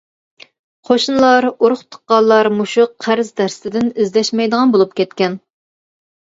قوشنىلار، 0.89 1.45
ئۇرۇق 1.49 1.83
تۇغقانلار 1.83 2.49
مۇشۇ 2.61 2.87
قەرز 3.05 3.29
دەستىدىن 3.43 3.93
ئىزدەشمەيدىغان 3.99 4.75
بولۇپ 4.79 4.99
كەتكەن. 5.03 5.39